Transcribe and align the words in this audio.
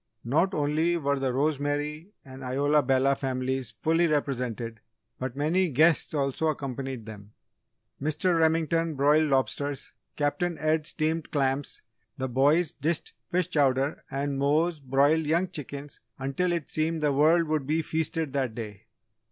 Not 0.25 0.55
only 0.55 0.97
were 0.97 1.19
the 1.19 1.31
Rosemary 1.31 2.09
and 2.25 2.43
Isola 2.43 2.81
Bella 2.81 3.13
families 3.13 3.69
fully 3.83 4.07
represented 4.07 4.79
but 5.19 5.35
many 5.35 5.69
guests 5.69 6.15
also 6.15 6.47
accompanied 6.47 7.05
them. 7.05 7.33
Mr. 8.01 8.35
Remington 8.39 8.95
broiled 8.95 9.29
lobsters, 9.29 9.93
Captain 10.15 10.57
Ed 10.57 10.87
steamed 10.87 11.29
clams, 11.29 11.83
the 12.17 12.27
boys 12.27 12.73
dished 12.73 13.13
fish 13.29 13.49
chowder 13.51 14.03
and 14.09 14.39
Mose 14.39 14.79
broiled 14.79 15.27
young 15.27 15.47
chickens 15.49 15.99
until 16.17 16.51
it 16.51 16.67
seemed 16.67 17.03
the 17.03 17.13
world 17.13 17.43
would 17.47 17.67
be 17.67 17.83
feasted 17.83 18.33
that 18.33 18.55
day. 18.55 18.87